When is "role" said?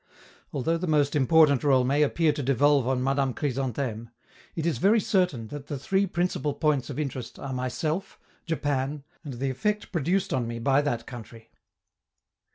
1.63-1.83